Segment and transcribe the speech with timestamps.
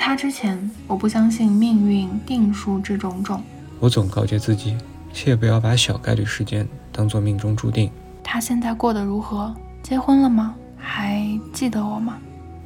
[0.00, 3.42] 在他之前，我不相信命运定数这种种。
[3.78, 4.78] 我总告诫自己，
[5.12, 7.90] 切不要把小概率事件当做命中注定。
[8.24, 9.54] 他现在过得如何？
[9.82, 10.54] 结婚了吗？
[10.78, 12.16] 还记得我吗？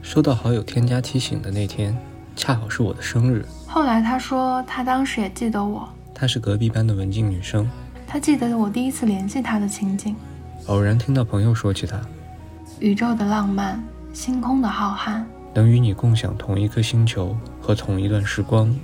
[0.01, 1.99] 收到好友添加提醒的那天，
[2.37, 3.45] 恰好是我的生日。
[3.67, 5.89] 后来他说，他当时也记得我。
[6.15, 7.69] 她是隔壁班的文静女生。
[8.07, 10.15] 他记得我第一次联系他的情景。
[10.67, 12.01] 偶然听到朋友说起他，
[12.79, 13.83] 宇宙的浪漫，
[14.13, 15.25] 星空的浩瀚。
[15.55, 18.77] 能与你共享同一颗星球和同一段时光，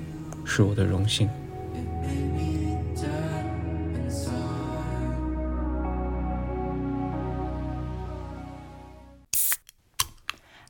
[0.45, 1.29] 是我的荣幸。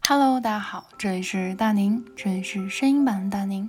[0.09, 3.69] Hello，大家好，这里是大宁，这里是声音版的大宁。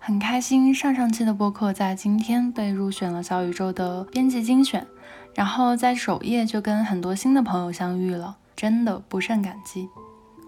[0.00, 4.84] 很开心，上上期的播客在今天被入选了小宇宙的编辑精选，
[5.32, 9.88] 然后在首页就跟很多新的朋友相遇了，真的不胜感激。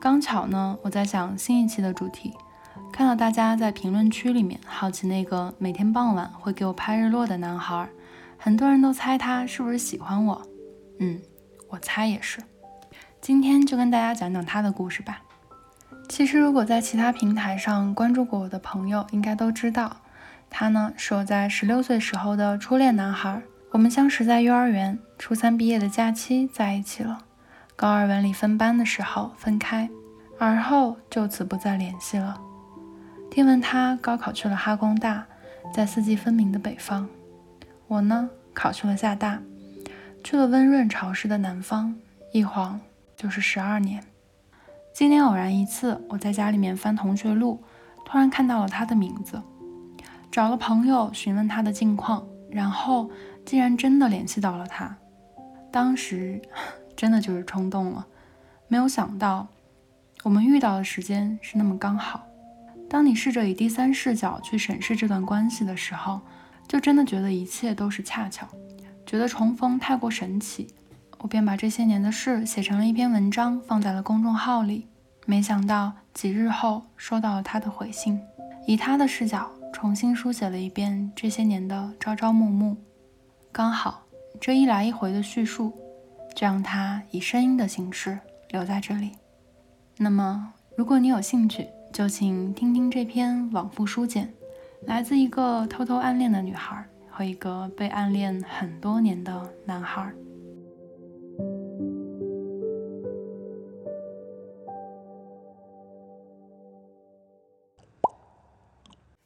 [0.00, 2.32] 刚巧呢，我在想新一期的主题，
[2.92, 7.88] 看到大家在评论区里面好奇那个每天傍晚会给我拍日落的男孩，
[8.38, 10.40] 很多人都猜他是不是喜欢我。
[11.00, 11.20] 嗯，
[11.68, 12.40] 我猜也是。
[13.20, 15.20] 今天就跟大家讲讲他的故事吧。
[16.08, 19.96] 其实如果在其他平台上关注过我的朋友，应该都知道，
[20.48, 23.42] 他呢是我在十六岁时候的初恋男孩。
[23.72, 27.24] 我们相识在幼儿园，初三毕业的假期在一起了。
[27.78, 29.88] 高二文理分班的时候分开，
[30.36, 32.40] 而后就此不再联系了。
[33.30, 35.24] 听闻他高考去了哈工大，
[35.72, 37.06] 在四季分明的北方；
[37.86, 39.40] 我呢，考去了厦大，
[40.24, 41.94] 去了温润潮湿的南方。
[42.32, 42.80] 一晃
[43.16, 44.02] 就是十二年。
[44.92, 47.62] 今年偶然一次，我在家里面翻同学录，
[48.04, 49.40] 突然看到了他的名字，
[50.32, 53.08] 找了朋友询问他的近况，然后
[53.46, 54.96] 竟然真的联系到了他。
[55.70, 56.42] 当时。
[56.98, 58.04] 真的就是冲动了，
[58.66, 59.46] 没有想到
[60.24, 62.26] 我们遇到的时间是那么刚好。
[62.90, 66.20] 当你试着以第三视角去审视这段关系的时候，
[66.66, 68.48] 就真的觉得一切都是恰巧，
[69.06, 70.74] 觉得重逢太过神奇。
[71.18, 74.88] 我便把这些年的事写成了一篇文章，放在了公众号里。
[75.24, 78.20] 没想到几日后收到了他的回信，
[78.66, 82.76] 以他的视角重新书写了一遍这些年的朝朝暮暮。
[83.52, 84.02] 刚好
[84.40, 85.72] 这一来一回的叙述。
[86.38, 88.16] 就让它以声音的形式
[88.50, 89.10] 留在这里。
[89.96, 94.32] 那么，如果你有兴趣，就请听听这篇往复书简，
[94.86, 100.12] 来自一个偷偷暗恋的女孩和一个被暗恋很多年的男孩。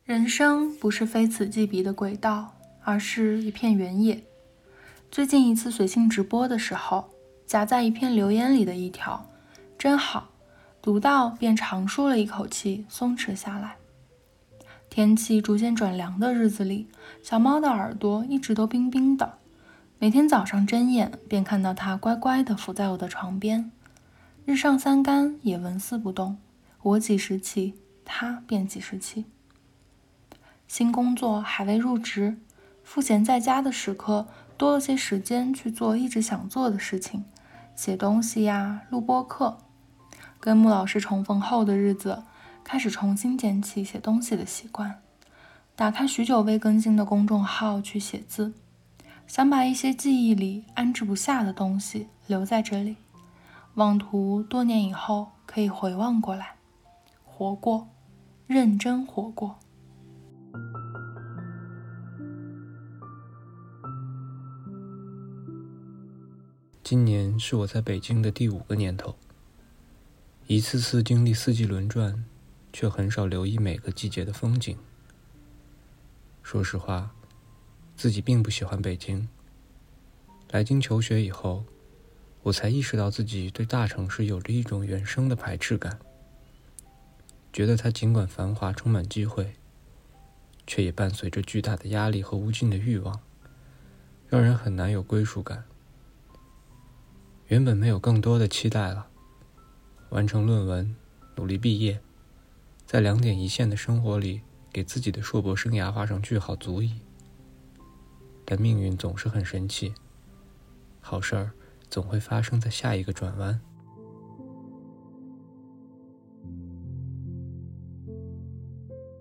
[0.05, 4.19] 人生不是非此即彼的轨道，而是一片原野。
[5.13, 7.11] 最近一次随性直播的时候，
[7.45, 9.27] 夹在一片留言里的一条，
[9.77, 10.31] 真好，
[10.81, 13.77] 读到便长舒了一口气，松弛下来。
[14.89, 16.89] 天气逐渐转凉的日子里，
[17.23, 19.35] 小猫的耳朵一直都冰冰的。
[19.99, 23.71] 每天早上睁眼，便看到它乖乖地伏在我的床边，
[24.47, 26.39] 日上三竿也纹丝不动。
[26.81, 27.75] 我几时起，
[28.07, 29.27] 它便几时起。
[30.67, 32.39] 新工作还未入职，
[32.83, 34.27] 赋闲在家的时刻。
[34.63, 37.25] 多了些时间去做一直想做的事情，
[37.75, 39.59] 写东西呀，录播课。
[40.39, 42.23] 跟穆老师重逢后的日子，
[42.63, 45.03] 开始重新捡起写东西的习惯。
[45.75, 48.55] 打开许久未更新的公众号去写字，
[49.27, 52.95] 想把一些记忆里安置不下的东西留在这里，
[53.75, 56.53] 妄图多年以后可以回望过来，
[57.25, 57.89] 活过，
[58.47, 59.59] 认真活过。
[66.93, 69.17] 今年是我在北京的第五个年头，
[70.47, 72.23] 一次次经历四季轮转，
[72.71, 74.77] 却很少留意每个季节的风景。
[76.43, 77.15] 说实话，
[77.97, 79.27] 自己并不喜欢北京。
[80.51, 81.65] 来京求学以后，
[82.43, 85.99] 我才意识到自己对大城市有着一种原生的排斥感，
[87.55, 89.55] 觉得它尽管繁华充满机会，
[90.67, 93.19] 却也伴随着巨大的压力和无尽的欲望，
[94.29, 95.65] 让人很难有归属感。
[97.53, 99.09] 原本没有更多的期待了，
[100.09, 100.97] 完成论文，
[101.37, 102.01] 努力毕业，
[102.87, 104.41] 在两点一线的生活里，
[104.73, 106.95] 给自己的硕博生涯画上句号足矣。
[108.47, 109.93] 但命运总是很神奇，
[111.03, 111.51] 好事儿
[111.91, 113.61] 总会发生在下一个转弯。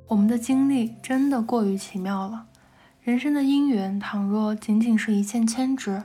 [0.08, 2.48] 我们的经历真的过于奇妙了，
[3.02, 6.04] 人生的姻缘倘若仅仅是一线牵制，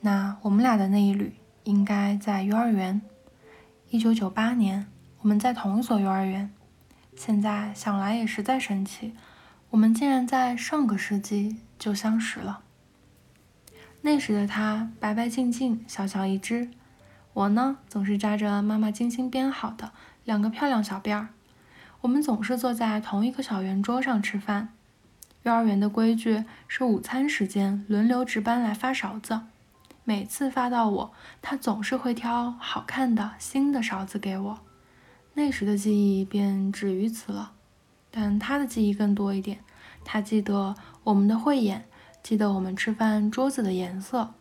[0.00, 1.34] 那我们俩的那一缕。
[1.68, 3.02] 应该在幼儿园。
[3.90, 4.86] 一九九八年，
[5.20, 6.50] 我们在同一所幼儿园。
[7.14, 9.12] 现在想来也实在神奇，
[9.68, 12.60] 我们竟然在上个世纪就相识了。
[14.00, 16.70] 那时的他白白净净，小小一只，
[17.34, 19.92] 我呢总是扎着妈妈精心编好的
[20.24, 21.28] 两个漂亮小辫儿。
[22.00, 24.70] 我们总是坐在同一个小圆桌上吃饭。
[25.42, 29.42] 幼儿园的规矩是午餐时间轮流值班来发勺子，
[30.08, 31.12] 每次发到我，
[31.42, 34.58] 他总是会挑好看的新的勺子给我。
[35.34, 37.52] 那时的记忆便止于此了，
[38.10, 39.58] 但他的记忆更多一点。
[40.06, 40.74] 他记得
[41.04, 41.84] 我们的慧眼，
[42.22, 44.32] 记得我们吃饭桌子的颜色，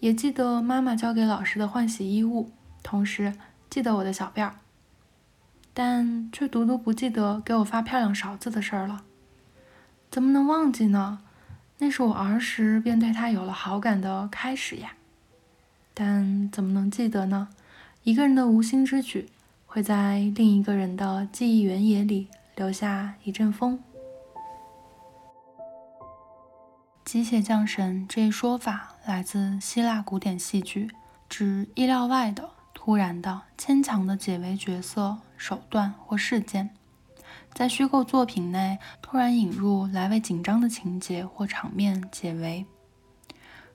[0.00, 2.50] 也记得妈妈交给老师的换洗衣物，
[2.82, 3.32] 同时
[3.70, 4.56] 记得我的小辫儿，
[5.72, 9.02] 但却独独不记得给我发漂亮勺子的事儿了。
[10.10, 11.20] 怎么能忘记呢？
[11.84, 14.94] 那是我儿时便对他有了好感的开始呀。
[15.92, 17.48] 但怎么能记得呢？
[18.04, 19.28] 一个人的无心之举。
[19.66, 23.82] 会在另一个人的记忆原野里留下一阵风。
[27.04, 30.90] 机械降神这一说法来自希腊古典戏剧，
[31.28, 36.70] 指意料外的、突然的、牵强的解围角色、手段或事件，
[37.54, 42.66] 在虚构作品内突然引入来为紧张的情节或场面解围。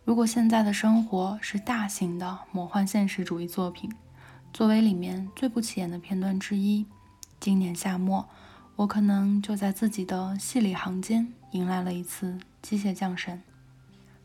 [0.04, 3.90] 如果现在的生活是大型的魔幻现实主义作品。
[4.52, 6.86] 作为里面最不起眼的片段之一，
[7.40, 8.28] 今年夏末，
[8.76, 13.42] 我可能就在自己的戏里行间迎来了一次机械降神。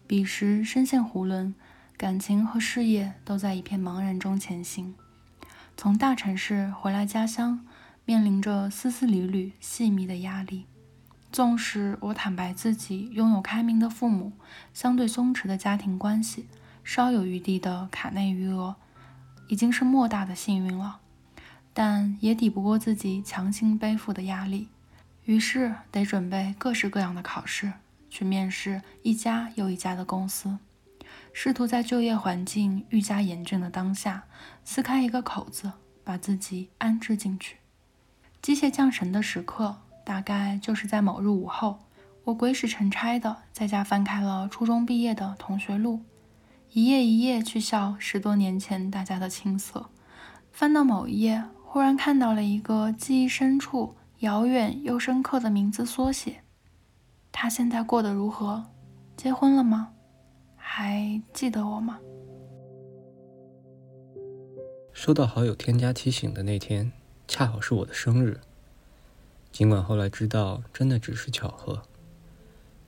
[0.07, 1.53] 彼时身陷囫囵，
[1.99, 4.95] 感情和事业都在一片茫然中前行。
[5.77, 7.67] 从大城市回来家乡，
[8.05, 10.67] 面临着丝丝缕缕细密的压力。
[11.33, 14.33] 纵使我坦白自己拥有开明的父母，
[14.73, 16.47] 相对松弛的家庭关系，
[16.85, 18.77] 稍有余地的卡内余额。
[19.49, 21.01] 已经是莫大的幸运了，
[21.75, 24.69] 但也抵不过自己强行背负的压力，
[25.25, 27.73] 于是得准备各式各样的考试，
[28.09, 30.59] 去面试一家又一家的公司，
[31.35, 34.25] 试图在就业环境愈加严峻的当下，
[34.65, 35.73] 撕开一个口子，
[36.03, 37.57] 把自己安置进去。
[38.45, 39.75] 机械降神的时刻，
[40.05, 41.79] 大概就是在某日午后，
[42.25, 46.03] 我鬼使神差的在家翻开了初中毕业的同学录。
[46.73, 49.89] 一页一页去笑十多年前大家的青涩，
[50.53, 56.43] 翻到某一页，忽然看到了一个记忆深处遥远又深刻的名字缩写。
[57.33, 58.63] 他现在过得如何？
[59.17, 59.89] 结婚了吗？
[60.55, 61.99] 还记得我吗？
[64.93, 66.93] 收到好友添加提醒的那天，
[67.27, 68.41] 恰好是我的生日。
[69.51, 71.83] 尽管后来知道真的只是巧合，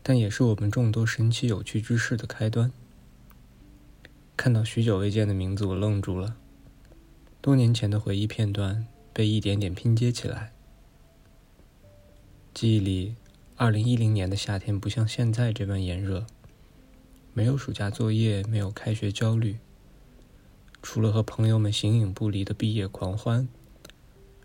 [0.02, 2.72] 但也是我们众多神奇有趣之事的开端。
[4.36, 6.36] 看到许久未见的名字，我愣住了。
[7.40, 10.52] 多年前的回忆片段被一点点拼接起来。
[12.52, 13.14] 记忆里，
[13.56, 16.26] 二零一零年的夏天不像现在这般炎热，
[17.32, 19.58] 没有暑假作业，没有开学焦虑，
[20.82, 23.46] 除了和朋友们形影不离的毕业狂欢，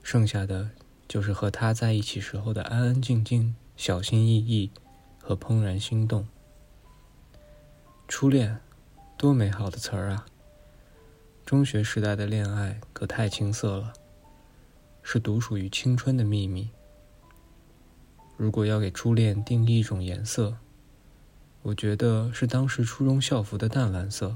[0.04, 0.72] 剩下的
[1.08, 4.72] 就是和他在一起时候的安安静静、小心翼翼
[5.20, 6.28] 和怦然心动。
[8.08, 8.60] 初恋。
[9.18, 10.26] 多美好的词儿啊！
[11.46, 13.94] 中学时代的恋爱可太青涩了，
[15.04, 16.72] 是独属于青春的秘密。
[18.36, 20.58] 如果要给初恋定义一种颜色，
[21.62, 24.36] 我觉得是当时初中校服的淡蓝色，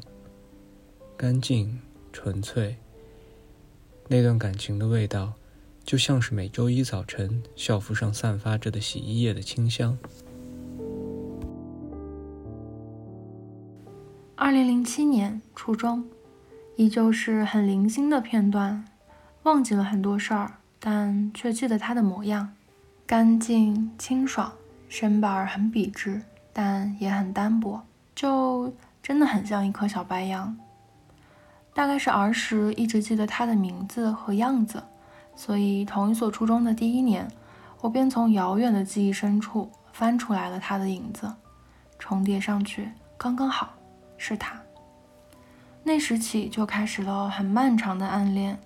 [1.17, 1.81] 干净
[2.13, 2.77] 纯粹。
[4.07, 5.33] 那段感情的味道，
[5.85, 9.95] 就像是每周一早晨校服上散发着的洗衣液的清香。
[14.35, 16.03] 二零零七年初中，
[16.75, 18.83] 依旧是很零星的片段，
[19.43, 22.51] 忘记了很多事儿，但却记得他的模样，
[23.05, 24.51] 干净清爽，
[24.89, 26.19] 身板很笔直，
[26.51, 27.79] 但也很单薄，
[28.15, 28.73] 就
[29.03, 30.57] 真的很像一颗小白杨。
[31.75, 34.81] 大概是儿时一直记得他的名字和样子，
[35.35, 37.27] 所以同一所初中的第一年，
[37.81, 41.33] 我便从遥远的记忆深处翻出来了他的影子，
[41.99, 43.73] 重叠上去，刚刚好。
[44.17, 44.57] 是他。
[45.83, 48.57] 那时起就开始了很漫长的暗恋，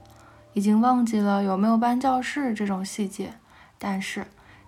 [0.53, 3.33] 已经忘记了有没有搬教室这种细节，
[3.79, 4.27] 但是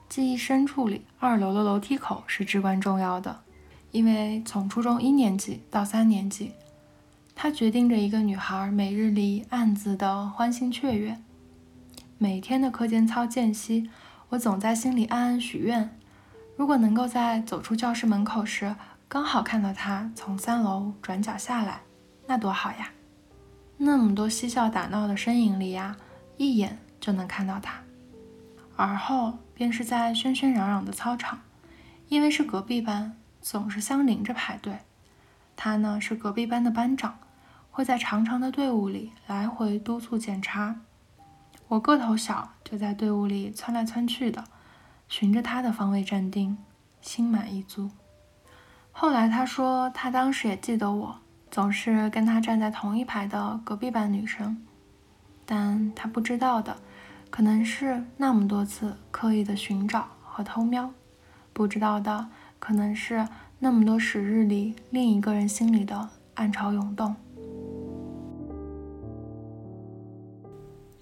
[0.10, 3.42] 记忆深处里，二楼的楼梯口是至关重要的，
[3.92, 6.52] 因为从初中一年级到三年级，
[7.36, 11.16] 它决定着一个女孩每日里暗自的欢欣雀跃。
[12.24, 13.90] 每天的课间操间隙，
[14.30, 15.98] 我总在心里暗暗许愿，
[16.56, 18.76] 如果能够在走出教室门口时。
[19.08, 21.82] 刚好看到他从三楼转角下来，
[22.28, 22.92] 那多好呀！
[23.76, 25.98] 那么多嬉笑打闹的身影里呀，
[26.38, 27.82] 一眼就能看到他。
[28.76, 31.42] 而后便是在喧喧嚷嚷的操场，
[32.08, 34.78] 因为是隔壁班，总是相邻着排队。
[35.56, 37.18] 他呢是隔壁班的班长，
[37.72, 40.82] 会在长长的队伍里来回督促检查。
[41.72, 44.44] 我个头小，就在队伍里窜来窜去的，
[45.08, 46.58] 循着他的方位站定，
[47.00, 47.90] 心满意足。
[48.92, 51.16] 后来他说，他当时也记得我，
[51.50, 54.62] 总是跟他站在同一排的隔壁班女生，
[55.46, 56.76] 但他不知道的。
[57.30, 60.92] 可能是那么多次刻意的寻找和偷瞄，
[61.54, 62.28] 不知道的
[62.60, 63.26] 可能是
[63.60, 67.16] 那么多时日里另一个人心里的暗潮涌动。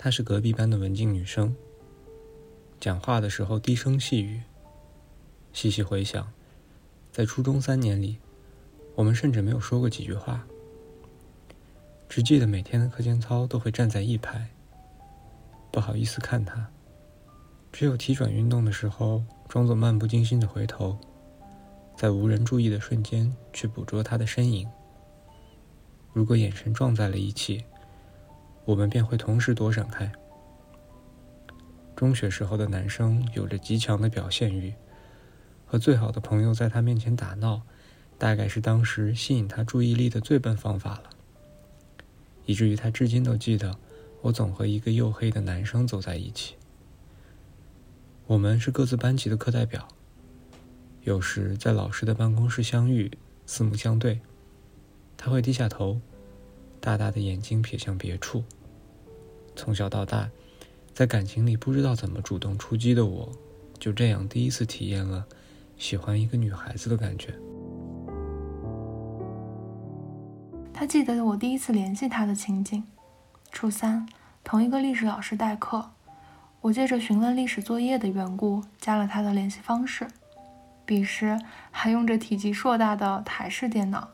[0.02, 1.54] 她是隔壁班的文静女生，
[2.80, 4.40] 讲话的时候低声细语。
[5.52, 6.32] 细细回想，
[7.12, 8.18] 在初中三年里，
[8.96, 10.48] 我们甚至没有说过几句话，
[12.08, 14.48] 只记得每天的课间操都会站在一排。
[15.70, 16.70] 不好意思看他，
[17.74, 20.98] 只有体转运动的时候，装作漫不经心的回头，
[21.98, 24.66] 在无人注意的瞬间去捕捉他的身影。
[26.14, 27.66] 如果眼神撞在了一起，
[28.70, 30.12] 我们便会同时躲闪开。
[31.96, 34.72] 中学时候的男生有着极强的表现欲，
[35.66, 37.64] 和最好的朋友在他面前打闹，
[38.20, 41.10] 大概是当时吸引他注意力的最笨方法了，
[42.46, 43.76] 以至于他至今都记得。
[44.22, 46.56] 我总和一个黝黑的男生走在一起。
[48.28, 49.88] 我们是各自班级的课代表，
[51.04, 53.10] 有时在老师的办公室相遇，
[53.48, 54.20] 四目相对，
[55.18, 56.00] 他会低下头，
[56.80, 58.44] 大大的眼睛瞥向别处。
[59.60, 60.30] 从小到大，
[60.94, 63.30] 在感情里不知道怎么主动出击的我，
[63.78, 65.26] 就这样第一次体验了
[65.78, 67.34] 喜欢一个女孩子的感觉。
[70.74, 72.82] 他记得我第一次联系他的情景。
[73.52, 74.08] 初三，
[74.46, 75.90] 同一个历史老师代课，
[76.62, 80.08] 我借着询问历史作业的缘故，加了他的联系方式。
[80.86, 81.38] 彼时
[81.70, 84.08] 还用着体积硕大的台式电脑，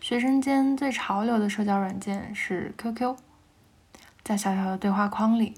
[0.00, 3.16] 学生间最潮流的社交软件是 QQ。
[4.26, 5.54] 在小小的对话框里，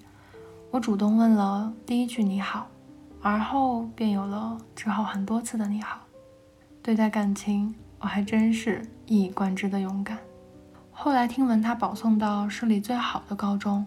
[0.71, 2.67] 我主动问了第一句“你好”，
[3.23, 6.01] 而后便有了之后很多次的“你好”。
[6.85, 10.19] 对待感情，我还真是一以贯之的勇敢。
[10.93, 13.87] 后来听闻他保送到市里最好的高中，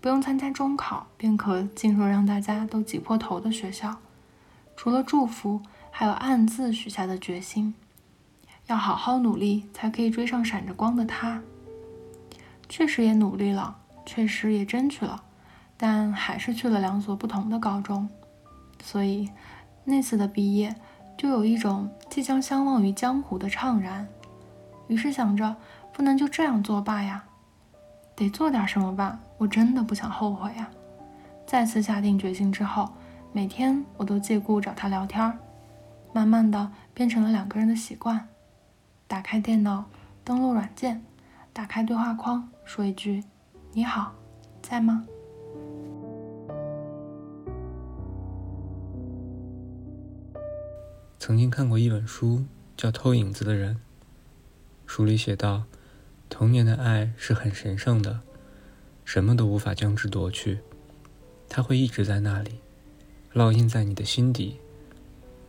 [0.00, 3.94] 不用参加中考便可进入让大家都挤破头的学校。
[4.74, 7.72] 除了祝福，还有暗自许下的决心，
[8.66, 11.40] 要好好努力才可以追上闪着光的他。
[12.68, 13.76] 确实也努力了，
[14.06, 15.22] 确实也争取了，
[15.76, 18.08] 但还是去了两所不同的高中。
[18.82, 19.30] 所以
[19.84, 20.74] 那次的毕业，
[21.18, 24.08] 就有一种即将相忘于江湖的怅然。
[24.88, 25.54] 于是想着。
[25.92, 27.24] 不能就这样作罢呀，
[28.14, 29.18] 得做点什么吧。
[29.38, 30.68] 我真的不想后悔呀。
[31.46, 32.92] 再次下定决心之后，
[33.32, 35.38] 每天我都借故找他聊天，
[36.12, 38.28] 慢慢的变成了两个人的习惯。
[39.08, 39.86] 打开电脑，
[40.22, 41.02] 登录软件，
[41.54, 43.24] 打开对话框，说一句
[43.76, 44.12] “你好，
[44.62, 45.04] 在吗？”
[51.20, 53.74] 曾经看过一本书，叫《偷影子的人》，
[54.86, 55.64] 书里写道。
[56.30, 58.22] 童年的爱是很神圣的，
[59.04, 60.60] 什么都无法将之夺去，
[61.46, 62.60] 它会一直在那里，
[63.34, 64.58] 烙印在你的心底。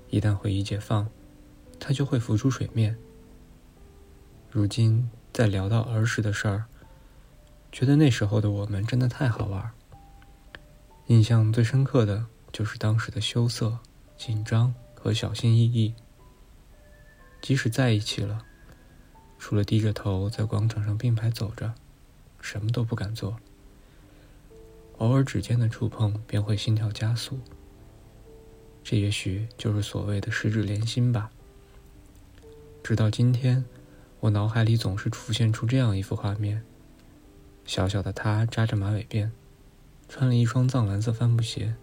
[0.10, 1.08] 一旦回忆解放，
[1.80, 2.98] 它就会浮出水面。
[4.52, 6.66] 如今再聊到儿时的事儿，
[7.72, 9.72] 觉得那时候的我们真的太好玩。
[11.08, 13.80] 印象最深刻的就是当时的羞涩、
[14.18, 15.94] 紧张和小心翼翼。
[17.42, 18.44] 即使在一起了。
[19.40, 21.76] 除了低着头在广场上并排走着，
[22.42, 23.38] 什么都不敢做。
[24.98, 27.40] 偶尔指尖的触碰便会心跳加速。
[28.84, 31.30] 这也许就是所谓的十指连心吧。
[32.84, 33.64] 直到今天，
[34.22, 36.64] 我脑海里总是浮现出这样一幅画面：
[37.68, 39.30] 小小的他扎着马尾辫，
[40.10, 41.76] 穿了一双藏蓝色帆布鞋，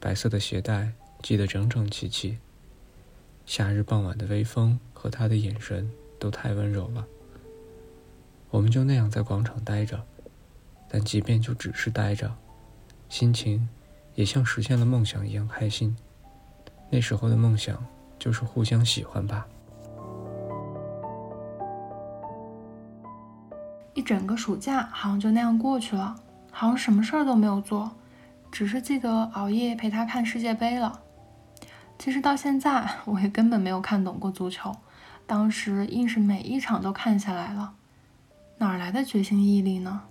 [0.00, 2.38] 白色的鞋带系得整整齐齐。
[3.44, 5.90] 夏日傍晚的微风和他的眼神。
[6.18, 7.06] 都太温柔了，
[8.48, 10.02] 我们就那样在广场待着，
[10.88, 12.34] 但即便就只是待着，
[13.10, 13.68] 心情
[14.14, 15.94] 也像实现了梦想一样开心。
[16.88, 17.86] 那时候的梦想
[18.18, 19.46] 就是互相喜欢吧。
[23.96, 26.14] 一整个暑假好像就那样过去了，
[26.52, 27.90] 好像什么事儿都没有做，
[28.52, 31.00] 只是记得熬夜陪他看世界杯了。
[31.98, 34.76] 其实到现在，我也根本没有看懂过足球。
[35.26, 37.72] 当时硬是每一场都看下来了，
[38.58, 40.02] 哪来的决心毅力呢？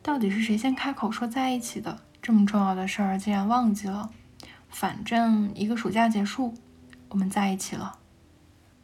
[0.00, 4.10] 到底是谁先开口说在一起的，这么重要的事儿竟然忘记了。
[4.68, 6.54] 反正一个暑假结束，
[7.08, 7.98] 我们在一起了。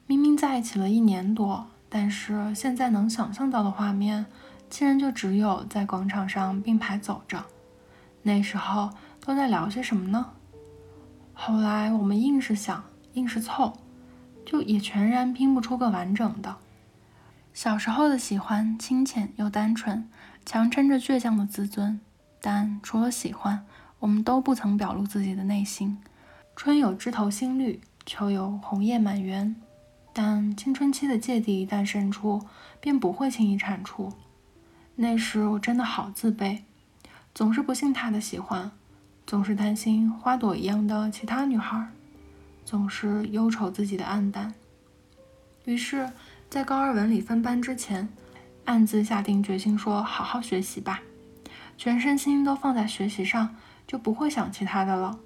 [0.09, 4.27] 明明在一起了一年多，但是现在能想象到的画面，
[4.69, 7.45] 竟然就只有在广场上并排走着。
[8.21, 10.33] 那时候都在聊些什么呢？
[11.33, 12.83] 后来我们硬是想，
[13.13, 13.75] 硬是凑，
[14.45, 16.57] 就也全然拼不出个完整的。
[17.53, 20.11] 小时候的喜欢，清浅又单纯，
[20.45, 22.01] 强撑着倔强的自尊。
[22.41, 23.65] 但除了喜欢，
[24.01, 25.97] 我们都不曾表露自己的内心。
[26.57, 29.55] 春有枝头新绿，秋有红叶满园。
[30.15, 32.41] 但青春期的芥蒂一旦生出，
[32.81, 34.13] 便不会轻易铲除。
[34.95, 36.61] 那时我真的好自卑，
[37.35, 38.71] 总是不信他的喜欢，
[39.27, 41.89] 总是担心花朵一样的其他女孩，
[42.65, 44.55] 总是忧愁自己的暗淡。
[45.65, 46.09] 于是，
[46.49, 48.09] 在高二文理分班之前，
[48.67, 51.03] 暗自下定决心说：“好好学习吧。”
[51.77, 55.19] 全身心都放在学习上，就不会想其他的了。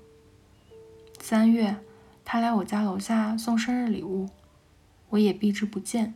[1.21, 1.77] 三月，
[2.25, 4.31] 他来我家楼下送生日礼物，
[5.11, 6.15] 我也避之不见，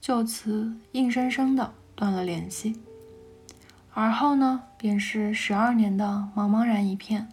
[0.00, 2.80] 就此硬生生的断了联系。
[3.92, 7.28] 而后呢，便是十二年的茫茫然一片。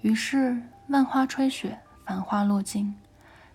[0.00, 2.94] 于是万花吹雪，繁花落尽。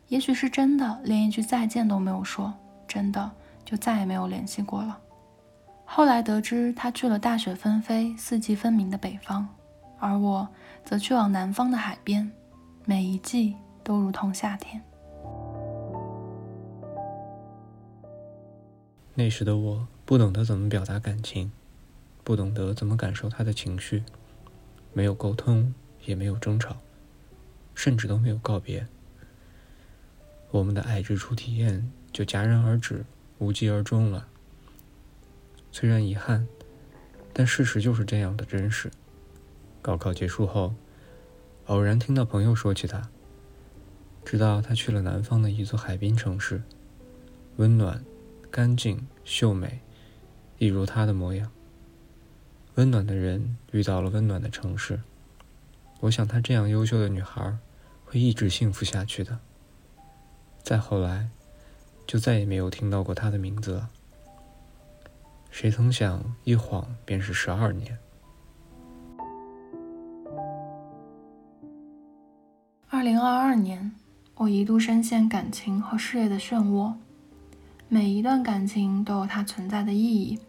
[0.07, 2.53] 也许是真的，连一句再见都没有说，
[2.87, 3.31] 真的
[3.65, 4.97] 就再也没有联系过了。
[5.85, 9.47] 后来得知，他去了大雪纷飞、四季分明的北方，
[9.99, 10.47] 而我
[10.83, 12.31] 则去往南方的海边，
[12.85, 14.81] 每一季都如同夏天。
[19.15, 21.51] 那时的我不懂得怎么表达感情，
[22.24, 24.03] 不懂得怎么感受他的情绪，
[24.91, 25.74] 没有沟通，
[26.05, 26.78] 也没有争吵，
[27.76, 28.88] 甚至都没有告别。
[30.49, 33.06] 我们的爱之初体验就戛然而止，
[33.38, 34.28] 无疾而终了。
[35.71, 36.47] 虽然遗憾，
[37.32, 38.91] 但事实就是这样的真实。
[39.82, 40.73] 高考结束后，
[41.65, 43.10] 偶然听到朋友说起他，
[44.26, 46.63] 知道他去了南方的一座海滨城市，
[47.58, 48.04] 温暖、
[48.55, 49.79] 干净、秀美，
[50.59, 51.49] 一如他的模样。
[52.75, 55.01] 温暖的人遇到了温暖的城市，
[56.01, 57.57] 我想她这样优秀的女孩，
[58.05, 59.39] 会一直幸福下去的。
[60.61, 61.29] 再后来，
[62.05, 63.89] 就再也没有听到过她的名字了。
[65.49, 67.97] 谁曾想，一晃便是十二年。
[72.87, 73.95] 二零二二年，
[74.35, 76.93] 我一度深陷感情和事业的漩涡，
[77.93, 80.39] 每一段感情都有它存在的意义。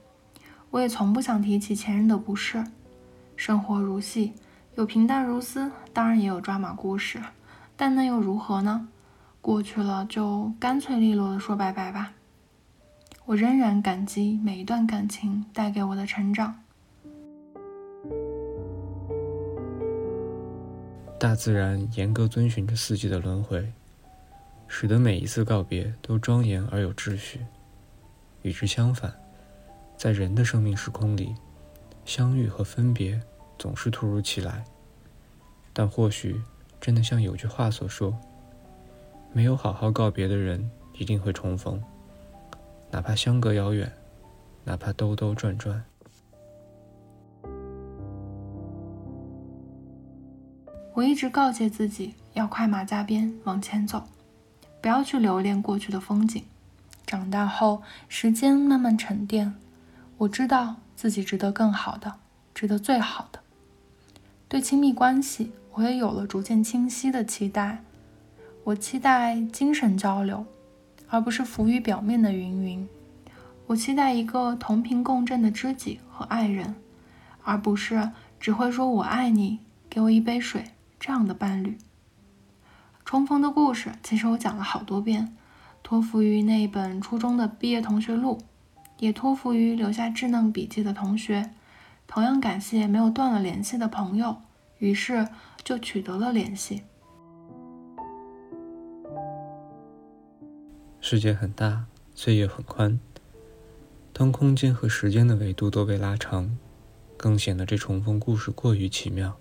[0.71, 2.65] 我也从不想提起前任的不是。
[3.37, 4.33] 生活如戏，
[4.77, 7.21] 有平淡如丝，当然也有抓马故事，
[7.77, 8.89] 但那又如何呢？
[9.43, 12.15] 过去了，就干脆利落的说拜拜吧。
[13.27, 16.63] 我仍然感激每一段感情带给我的成长。
[21.21, 23.71] 大自然严格遵循着四季的轮回，
[24.77, 27.47] 使得每一次告别都庄严而有秩序。
[28.43, 29.15] 与之相反，
[29.97, 31.33] 在人的生命时空里，
[32.05, 33.21] 相遇和分别
[33.57, 34.65] 总是突如其来。
[35.73, 36.43] 但或许
[36.81, 38.19] 真的像有句话所说
[39.33, 41.81] ：“没有好好告别的人，一定会重逢。”
[42.91, 43.93] 哪怕相隔遥远，
[44.65, 45.85] 哪怕兜兜转转，
[50.95, 54.03] 我一直告诫自己要快马加鞭往前走，
[54.85, 56.45] 不要去留恋过去的风景。
[57.07, 59.55] 长大后，时间慢慢沉淀，
[60.19, 62.17] 我知道自己值得更好的，
[62.55, 63.41] 值得最好的。
[64.47, 67.83] 对亲密关系，我也有了逐渐清晰的期待。
[68.65, 70.45] 我期待精神交流。
[71.09, 72.87] 而不是浮于表面的云云。
[73.69, 76.75] 我期待一个同频共振的知己和爱人，
[77.43, 81.79] 而不是只会说我爱你，给我一杯水这样的伴侣。
[83.05, 85.37] 重逢的故事，其实我讲了好多遍，
[85.83, 88.39] 托付于那本初中的毕业同学录，
[88.99, 91.51] 也托付于留下稚嫩笔记的同学，
[92.07, 94.39] 同样感谢没有断了联系的朋友，
[94.79, 95.29] 于是
[95.63, 96.83] 就取得了联系。
[101.01, 102.99] 世界很大，岁月很宽。
[104.15, 106.57] 当空间和时间的维度都被拉长，
[107.19, 109.37] 更显得这重逢故事过于奇妙。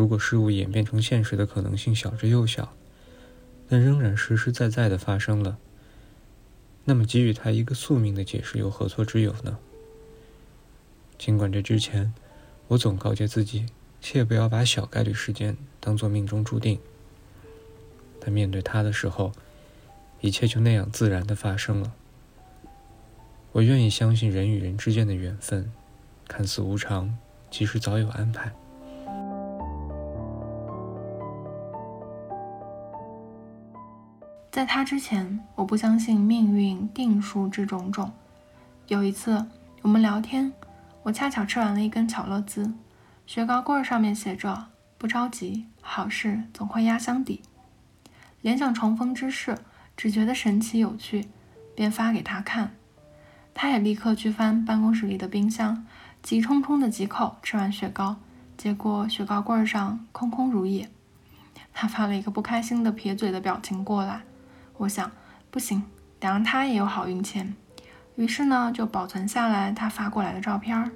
[0.00, 2.72] 如果事物演变成现实的可能性小之又小，
[3.68, 5.58] 但仍然实实在在的发生了，
[6.86, 9.58] 那么给予它一个宿命的解释又何错之有呢？
[11.18, 12.14] 尽管这之前，
[12.68, 13.66] 我总告诫自己，
[14.00, 16.80] 切不要把小概率事件当作命中注定。
[18.18, 19.34] 但面对它的时候，
[20.22, 21.92] 一切就那样自然的发生了。
[23.52, 25.70] 我愿意相信人与人之间的缘分，
[26.26, 27.18] 看似无常，
[27.50, 28.50] 其实早有安排。
[34.50, 38.10] 在他之前，我不相信命运定数之种种。
[38.88, 39.46] 有一次，
[39.80, 40.52] 我们聊天，
[41.04, 42.74] 我恰巧吃完了一根巧乐兹，
[43.26, 44.66] 雪糕棍上面写着
[44.98, 47.42] “不着急，好事总会压箱底”。
[48.42, 49.56] 联想重逢之事，
[49.96, 51.28] 只觉得神奇有趣，
[51.76, 52.72] 便发给他看。
[53.54, 55.86] 他也立刻去翻办公室里的冰箱，
[56.24, 58.16] 急冲冲的几口吃完雪糕，
[58.56, 60.90] 结果雪糕棍上空空如也。
[61.72, 64.22] 他发了一个不开心的撇嘴的表情过来。
[64.80, 65.12] 我想，
[65.50, 65.82] 不行，
[66.18, 67.54] 得让他也有好运签。
[68.14, 70.90] 于是呢，就保存下来他发过来的照片，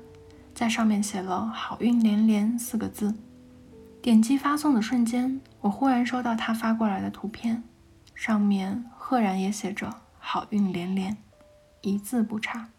[0.55, 3.15] 在上面写了“好运连连”四个字。
[4.01, 7.63] 点击发送的瞬间，我忽然收到他发过来的图片，
[8.15, 11.15] 上面赫然也写着“好运连连”，
[11.83, 12.71] 一字不差。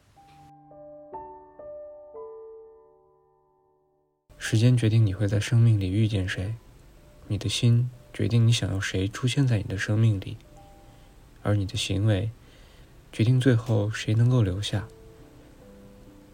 [4.39, 6.55] 时间决定你会在生命里遇见谁，
[7.27, 10.39] 你的心决定你想要谁出现在你的生命里。
[11.45, 12.31] 而你的行为，
[13.11, 14.87] 决定最后谁能够留下。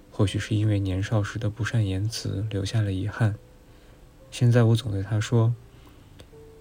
[0.10, 3.36] 或许是因为年少时的不善言辞留下了遗憾，
[4.32, 5.54] 现在我总对他说：“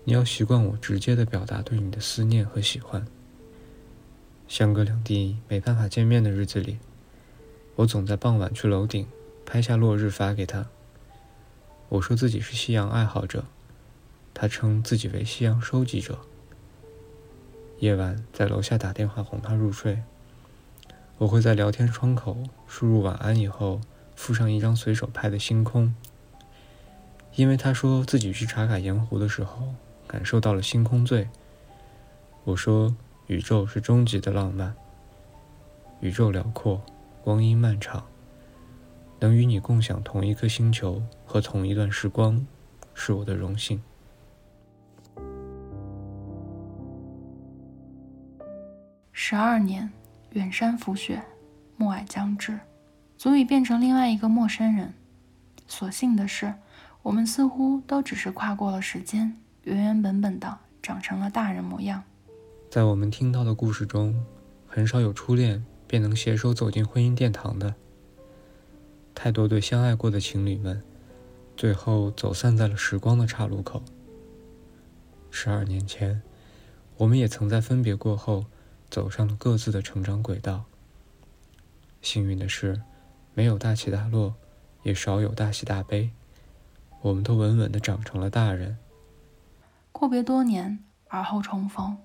[0.03, 3.07] 你要习惯我直接的表达对你的思念和喜欢。”
[4.49, 6.79] 相隔两地没办法见面的日子里，
[7.77, 9.07] 我总在傍晚去楼顶
[9.47, 10.67] 拍下落日发给他。
[11.89, 13.45] 我说自己是夕阳爱好者，
[14.35, 16.19] 他称自己为夕阳收集者。
[17.81, 20.03] 夜晚在楼下打电话哄他入睡，
[21.17, 23.81] 我会在聊天窗口输入晚安以后，
[24.15, 25.95] 附上一张随手拍的星空。
[27.37, 29.75] 因为他说自己去茶卡盐湖的时候
[30.07, 31.31] 感受到了星空醉。
[32.45, 32.95] 我说
[33.29, 34.75] 宇宙是终极的浪漫，
[36.01, 36.83] 宇宙辽阔，
[37.25, 38.05] 光阴漫长，
[39.21, 42.47] 能与你共享同一颗星球和同一段时光，
[42.93, 43.81] 是我的荣幸。
[49.31, 49.89] 十二年，
[50.33, 51.23] 远山浮雪，
[51.77, 52.59] 暮霭将至，
[53.17, 54.93] 足以变成另外一个陌生人。
[55.69, 56.53] 所幸的是，
[57.01, 62.03] 我们似乎都只是跨过了时间，原原本本的长成了大人模样。
[62.73, 64.21] 在我们听到的故事中，
[64.67, 67.77] 很少有初恋便能携手走进婚姻殿堂的。
[69.15, 70.83] 太多对相爱过的情侣们，
[71.57, 73.81] 最后走散在了时光的岔路口。
[75.31, 76.21] 十二年前，
[76.97, 78.47] 我们也曾在分别过后。
[78.91, 80.65] 走上了各自的成长轨道。
[82.03, 82.83] 幸运的是，
[83.35, 84.35] 没有大起大落，
[84.83, 86.11] 也少有大喜大悲，
[87.03, 88.79] 我们都稳稳的长成了大人。
[89.93, 91.99] 阔别多年，而后重逢，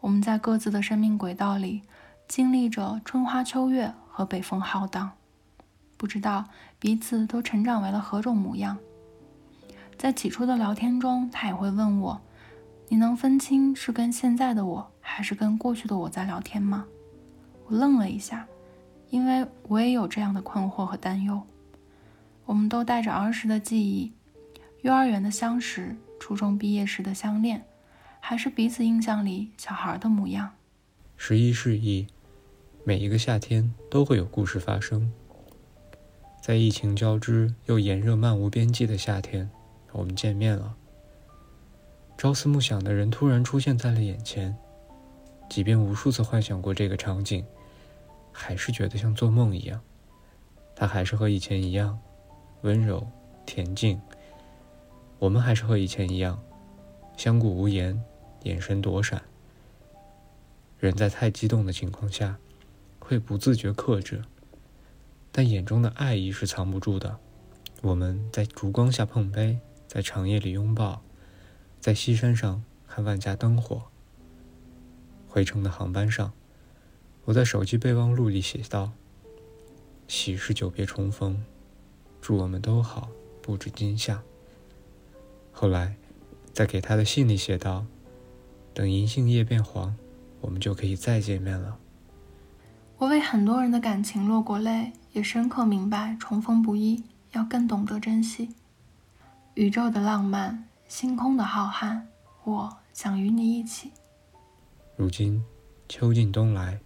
[0.00, 1.82] 我们在各自的生命轨道里，
[2.28, 5.12] 经历着春花秋月和北风浩荡，
[5.96, 6.44] 不知道
[6.78, 8.78] 彼此都成长为了何种模样。
[9.98, 12.20] 在起初的聊天中，他也会问我。
[12.88, 16.84] 你能分清是跟现在的我还是跟过去的我在聊天吗？
[17.66, 18.46] 我愣了一下，
[19.08, 21.40] 因为我也有这样的困惑和担忧。
[22.44, 24.12] 我们都带着儿时的记忆，
[24.82, 27.64] 幼儿园的相识，初中毕业时的相恋，
[28.20, 30.50] 还是彼此印象里小孩的模样。
[31.16, 32.06] 时移世易，
[32.84, 35.10] 每一个夏天都会有故事发生。
[36.42, 39.48] 在疫情交织又炎热漫无边际的夏天，
[39.92, 40.74] 我们见面了。
[42.18, 44.56] 朝思暮想的人突然出现在了眼前，
[45.48, 47.44] 即便无数次幻想过这个场景，
[48.32, 49.80] 还是觉得像做梦一样。
[50.74, 51.98] 他还是和以前一样，
[52.62, 53.06] 温柔
[53.46, 54.00] 恬静。
[55.18, 56.38] 我们还是和以前一样，
[57.16, 58.02] 相顾无言，
[58.42, 59.22] 眼神躲闪。
[60.78, 62.36] 人在太激动的情况下，
[62.98, 64.22] 会不自觉克制，
[65.32, 67.18] 但眼中的爱意是藏不住的。
[67.80, 71.02] 我们在烛光下碰杯，在长夜里拥抱。
[71.80, 73.84] 在西山上看万家灯火。
[75.36, 76.32] 回程的航班上，
[77.26, 78.92] 我在手机备忘录里写道
[80.08, 81.44] ：“喜是久别重逢，
[82.22, 83.10] 祝我们都好，
[83.42, 84.22] 不止今夏。”
[85.52, 85.96] 后来，
[86.54, 87.84] 在给他的信里写道
[88.72, 89.94] ：“等银杏叶变黄，
[90.40, 91.76] 我们就可以再见面了。”
[92.96, 98.54] 我为很多人的感情落过泪，也深刻明白重逢不易，要更懂得珍惜
[99.52, 100.66] 宇宙的浪漫。
[100.88, 102.00] 星空的浩瀚，
[102.44, 103.92] 我想与你一起。
[104.98, 105.44] 如今，
[105.90, 106.80] 秋尽冬来，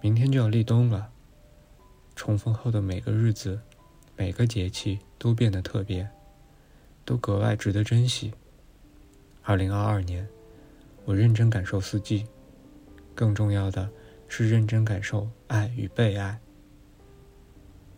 [0.00, 1.10] 明天就要立冬了。
[2.16, 3.60] 重逢后的每个日子，
[4.16, 6.08] 每个节气都变得特别，
[7.04, 8.32] 都格外值得珍惜。
[9.42, 10.26] 二零二二年，
[11.04, 12.26] 我认真感受四季，
[13.14, 13.90] 更重要的
[14.26, 16.40] 是认真感受爱与被爱。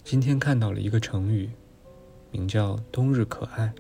[0.03, 1.50] 今天看到了一个成语：
[2.33, 3.72] 名叫“冬日可爱”，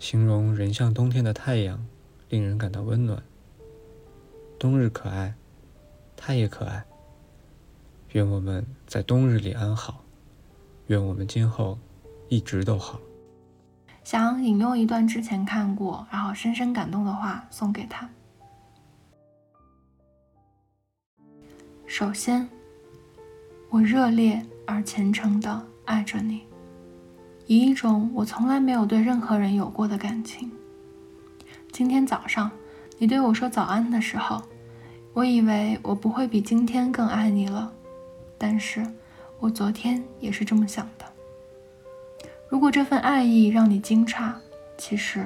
[0.00, 1.86] 形容人像冬天的太阳，
[2.28, 3.22] 令人感到温暖。
[4.62, 5.34] 冬日可爱，
[6.16, 6.84] 他也可爱。
[8.12, 10.04] 愿我们在冬日里安好，
[10.86, 11.76] 愿我们今后
[12.28, 13.00] 一直都好。
[14.04, 18.08] 想引用一段之前看过，然后深深感动的话送给他。
[21.84, 22.48] 首先，
[23.68, 26.44] 我热烈而虔诚的爱着你，
[27.48, 30.52] 以一种我从来没有对任何人有过的感情。
[31.72, 32.48] 今天早上，
[32.98, 34.40] 你对我说早安的时候，
[35.14, 37.70] 我以为我不会比今天更爱你了，
[38.38, 38.86] 但是
[39.38, 41.04] 我昨天也是这么想的。
[42.48, 44.32] 如果这份爱意让你惊诧，
[44.78, 45.22] 其实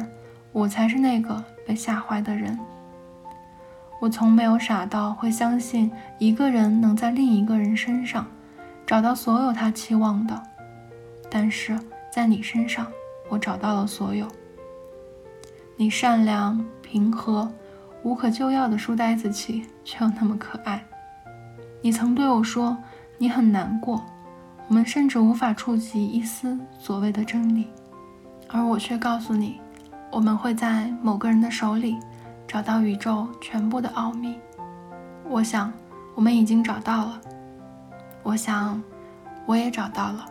[0.51, 2.59] 我才是那个被吓坏的人。
[4.01, 8.27] 我从没有傻到会相信一个人能在另一个人身上
[8.87, 10.43] 找到所有他期望的，
[11.31, 11.79] 但是
[12.13, 12.91] 在你身上，
[13.29, 14.27] 我找到了所有。
[15.77, 17.51] 你善良、平和、
[18.07, 20.81] 无可救药的书呆子气，却又那么可爱。
[21.83, 22.77] 你曾对我说，
[23.19, 24.01] 你很难过。
[24.69, 27.67] 我们甚至无法触及一丝所谓的真理，
[28.49, 29.61] 而我却告诉你，
[30.13, 31.97] 我们会在某个人的手里
[32.47, 34.39] 找到宇宙全部的奥秘。
[35.29, 35.73] 我想，
[36.15, 37.21] 我们已经找到了。
[38.23, 38.81] 我想，
[39.47, 40.25] 我也找到了。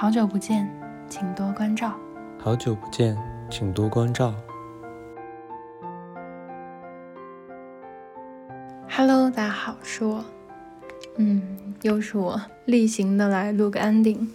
[0.00, 0.66] 好久不见，
[1.10, 1.94] 请多关照。
[2.38, 3.14] 好久不见，
[3.50, 4.34] 请多关照。
[8.88, 10.24] Hello，大家好，是我。
[11.16, 11.42] 嗯，
[11.82, 14.28] 又是我例行的来录个 ending。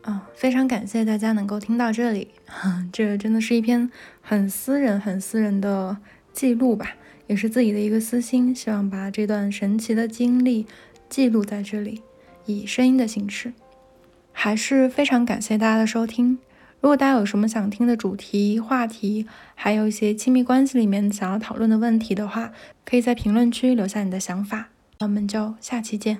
[0.00, 2.28] 啊，非常感谢大家能够听到这里。
[2.90, 3.90] 这真的是一篇
[4.22, 5.94] 很私人、很私人的
[6.32, 6.86] 记录吧，
[7.26, 10.66] 也是自己的一个私心，希望把这段神奇的经历
[11.10, 12.00] 记录在这里，
[12.46, 13.52] 以声音的形式。
[14.44, 16.36] 还是非常感谢大家的收听。
[16.80, 19.24] 如果大家有什么想听的主题、话题，
[19.54, 22.50] 还有一些亲密关系里面想要讨论的问题的话，
[22.84, 24.70] 可以在评论区留下你的想法。
[24.98, 26.18] 那我们就下期见。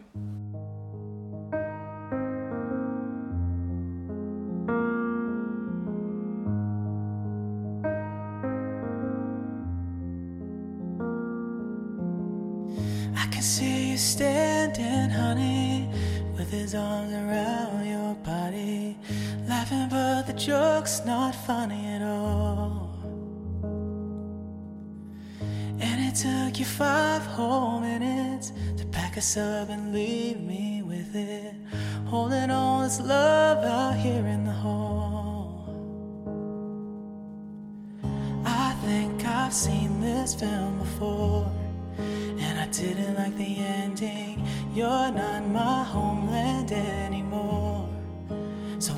[20.47, 22.91] Joke's not funny at all.
[25.79, 31.15] And it took you five whole minutes to pack us up and leave me with
[31.15, 31.55] it.
[32.07, 35.69] Holding all this love out here in the hall.
[38.45, 41.49] I think I've seen this film before.
[42.41, 44.45] And I didn't like the ending.
[44.75, 47.62] You're not my homeland anymore.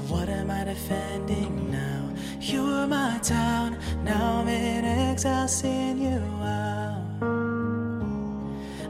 [0.09, 2.11] What am I defending now?
[2.41, 7.03] You were my town, now I'm in exile seeing you out.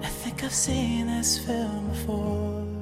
[0.03, 2.74] I think I've seen this film before.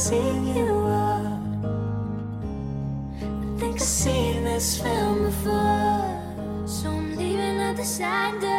[0.00, 1.40] Exile, seeing you out
[3.78, 6.66] seen this film before.
[6.66, 8.49] So I'm leaving at the side door.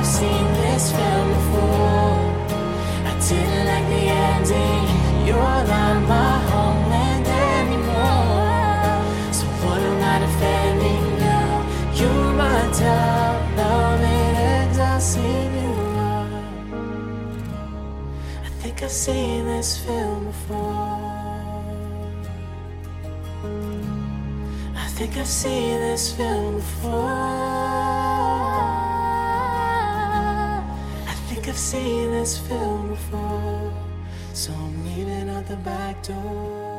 [0.00, 2.16] I've seen this film before.
[3.04, 4.86] I didn't like the ending.
[5.26, 7.26] You're not my homeland
[7.58, 9.04] anymore.
[9.30, 11.52] So what am I defending now?
[11.92, 12.60] You're my.
[12.80, 13.72] Love.
[18.42, 20.96] I think I've seen this film before.
[24.76, 28.09] I think I've seen this film before.
[31.60, 33.72] Seen this film before.
[34.32, 36.69] So I'm leaving out the back door.